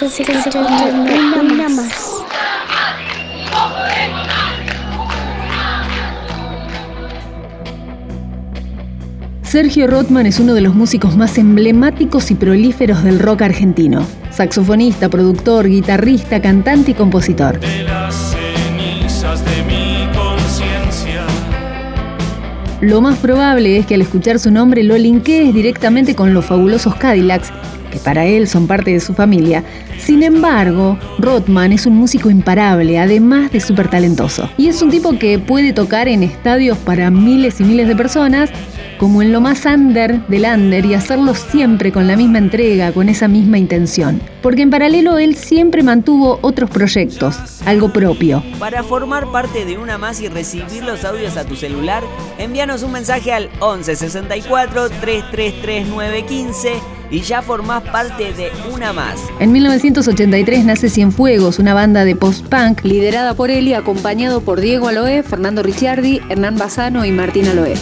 [0.00, 2.08] Una más.
[9.42, 14.06] Sergio Rothman es uno de los músicos más emblemáticos y prolíferos del rock argentino.
[14.30, 17.58] Saxofonista, productor, guitarrista, cantante y compositor.
[17.58, 18.37] de las
[22.80, 26.94] Lo más probable es que al escuchar su nombre lo linkees directamente con los fabulosos
[26.94, 27.50] Cadillacs,
[27.90, 29.64] que para él son parte de su familia.
[29.98, 34.48] Sin embargo, Rothman es un músico imparable, además de súper talentoso.
[34.56, 38.48] Y es un tipo que puede tocar en estadios para miles y miles de personas,
[38.98, 43.08] como en lo más under del under, y hacerlo siempre con la misma entrega, con
[43.08, 44.20] esa misma intención.
[44.42, 48.42] Porque en paralelo él siempre mantuvo otros proyectos, algo propio.
[48.58, 52.02] Para formar parte de una más y recibir los audios a tu celular,
[52.38, 59.18] envíanos un mensaje al 11 64 333 915 y ya formás parte de una más.
[59.40, 64.88] En 1983 nace Cienfuegos, una banda de post-punk liderada por él y acompañado por Diego
[64.88, 67.74] Aloé, Fernando Ricciardi, Hernán Bazano y Martín Aloé.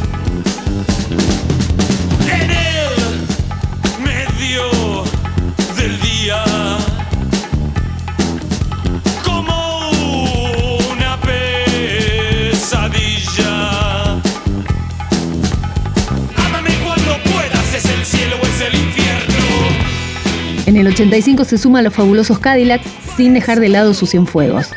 [20.87, 24.71] El 85 se suma a los fabulosos Cadillacs sin dejar de lado sus Cienfuegos.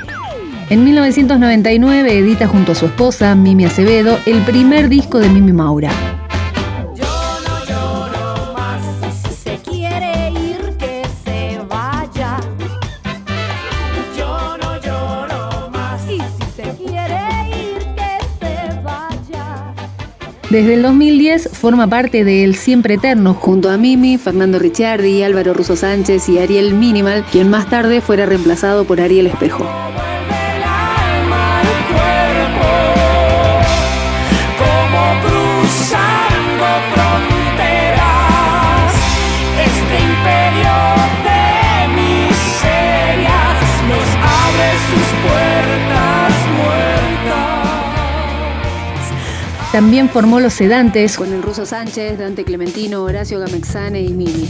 [0.72, 5.92] En 1999 edita junto a su esposa, Mimi Acevedo, el primer disco de Mimi Maura.
[20.50, 25.54] Desde el 2010 forma parte de El Siempre Eterno junto a Mimi, Fernando Ricciardi, Álvaro
[25.54, 29.64] Russo Sánchez y Ariel Minimal, quien más tarde fuera reemplazado por Ariel Espejo.
[49.72, 54.50] También formó Los Sedantes con el Russo Sánchez, Dante Clementino, Horacio Gamexane y Mimi.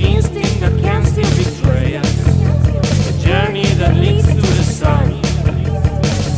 [0.00, 2.26] Instinct that can still betray us.
[3.08, 5.22] A journey that leads to the sun.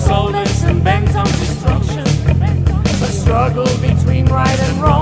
[0.07, 2.05] Soulless and bent on destruction.
[3.03, 4.98] A struggle between right and wrong.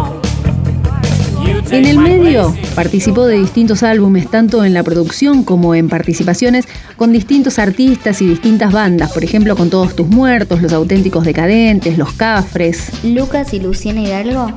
[1.70, 6.66] En el medio participó de distintos álbumes, tanto en la producción como en participaciones
[6.96, 11.98] con distintos artistas y distintas bandas, por ejemplo con Todos Tus Muertos, Los Auténticos Decadentes,
[11.98, 12.90] Los Cafres.
[13.02, 14.56] Lucas y Luciana Hidalgo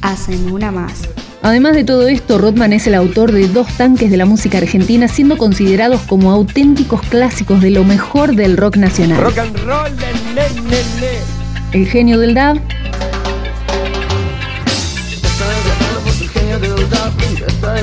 [0.00, 1.02] hacen una más.
[1.42, 5.08] Además de todo esto, Rothman es el autor de dos tanques de la música argentina,
[5.08, 9.20] siendo considerados como auténticos clásicos de lo mejor del rock nacional.
[9.20, 11.78] Rock and roll, le, le, le, le.
[11.78, 12.60] El genio del DAB,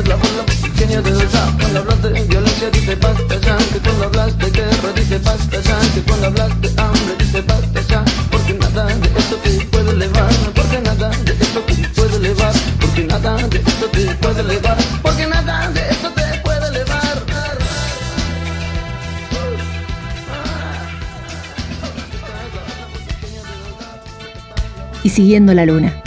[0.02, 1.62] Esta es la bola por el genio del rap.
[1.62, 3.58] Cuando hablas de violencia dice basta ya.
[3.58, 5.80] Que cuando hablas de guerra dice basta ya.
[5.94, 8.06] Que cuando hablas de hambre dice basta ya.
[8.32, 10.34] Porque nada de eso te puede elevar.
[10.56, 12.54] Porque nada de eso te puede elevar.
[12.80, 14.78] Porque nada de eso te puede elevar.
[15.04, 17.22] Porque nada de eso te puede elevar.
[25.04, 26.02] y siguiendo la luna.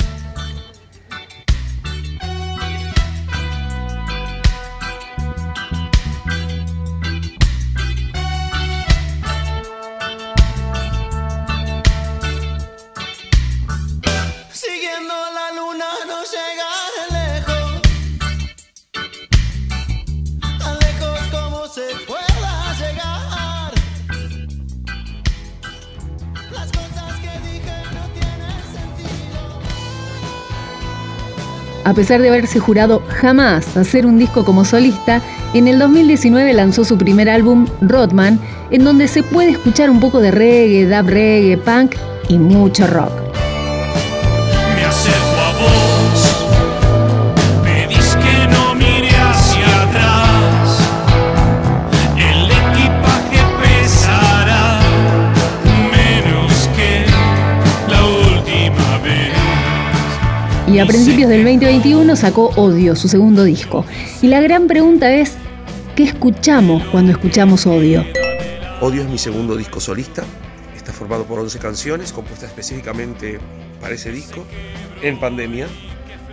[31.84, 35.20] A pesar de haberse jurado jamás hacer un disco como solista,
[35.52, 38.40] en el 2019 lanzó su primer álbum, Rothman,
[38.70, 41.96] en donde se puede escuchar un poco de reggae, dub reggae, punk
[42.28, 43.23] y mucho rock.
[60.74, 63.86] Y a principios del 2021 sacó Odio, su segundo disco.
[64.20, 65.34] Y la gran pregunta es,
[65.94, 68.04] ¿qué escuchamos cuando escuchamos Odio?
[68.80, 70.24] Odio es mi segundo disco solista.
[70.74, 73.38] Está formado por 11 canciones, compuestas específicamente
[73.80, 74.44] para ese disco,
[75.00, 75.68] en pandemia,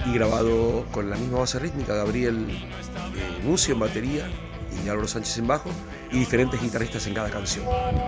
[0.08, 4.28] y grabado con la misma base rítmica, Gabriel eh, Mucio en batería
[4.84, 5.70] y Álvaro Sánchez en bajo,
[6.12, 7.66] y diferentes guitarristas en cada canción.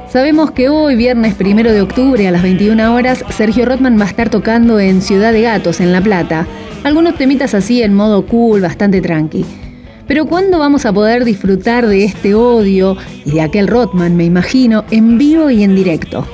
[0.09, 4.09] Sabemos que hoy, viernes primero de octubre a las 21 horas, Sergio Rotman va a
[4.09, 6.45] estar tocando en Ciudad de Gatos, en La Plata.
[6.83, 9.45] Algunos temitas así en modo cool, bastante tranqui.
[10.07, 14.83] Pero ¿cuándo vamos a poder disfrutar de este odio y de aquel Rotman, me imagino,
[14.91, 16.27] en vivo y en directo?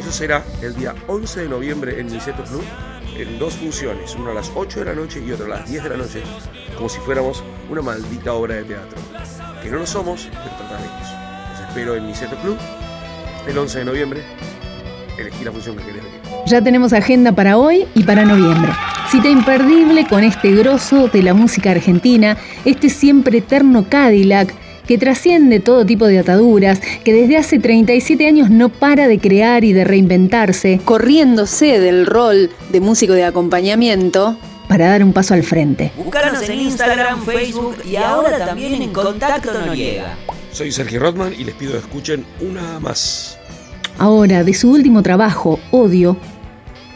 [0.00, 2.62] Eso será el día 11 de noviembre en Niceto Club,
[3.18, 5.82] en dos funciones, una a las 8 de la noche y otra a las 10
[5.82, 6.22] de la noche,
[6.76, 8.98] como si fuéramos una maldita obra de teatro.
[9.62, 11.08] Que no lo somos, pero trataremos.
[11.50, 12.56] Los espero en Niceto Club
[13.46, 14.22] el 11 de noviembre.
[15.18, 16.20] Elegí la función que querés venir.
[16.46, 18.72] Ya tenemos agenda para hoy y para noviembre.
[19.10, 24.54] Cita imperdible con este grosso de la música argentina, este siempre eterno Cadillac
[24.86, 29.62] que trasciende todo tipo de ataduras, que desde hace 37 años no para de crear
[29.62, 34.36] y de reinventarse, corriéndose del rol de músico de acompañamiento
[34.70, 35.90] para dar un paso al frente.
[35.96, 40.16] Búscanos en Instagram, Facebook y ahora también en Contacto Noriega.
[40.52, 43.36] Soy Sergio Rotman y les pido que escuchen una más.
[43.98, 46.16] Ahora, de su último trabajo, Odio,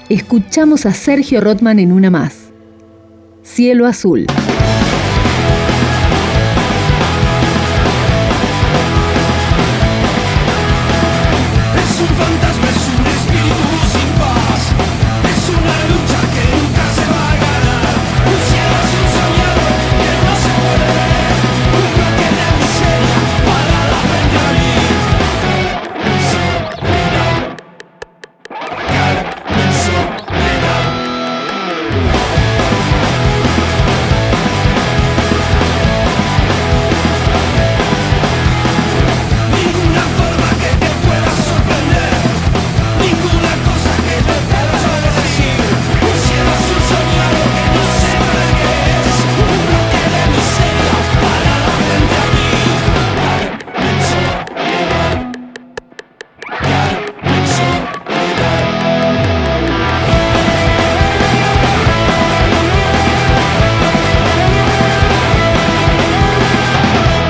[0.09, 2.53] escuchamos a Sergio Rotman en una más.
[3.43, 4.29] Cielo Azul.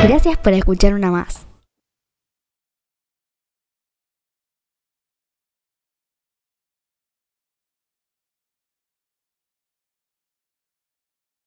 [0.09, 1.47] Gracias por escuchar una más.